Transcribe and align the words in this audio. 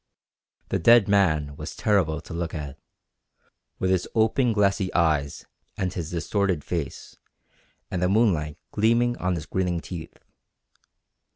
The 0.69 0.79
dead 0.79 1.07
man 1.07 1.55
was 1.57 1.75
terrible 1.75 2.21
to 2.21 2.33
look 2.33 2.55
at, 2.55 2.75
with 3.77 3.91
his 3.91 4.07
open 4.15 4.51
glassy 4.51 4.91
eyes 4.95 5.45
and 5.77 5.93
his 5.93 6.09
distorted 6.09 6.63
face, 6.63 7.17
and 7.91 8.01
the 8.01 8.09
moonlight 8.09 8.57
gleaming 8.71 9.15
on 9.19 9.35
his 9.35 9.45
grinning 9.45 9.79
teeth. 9.79 10.17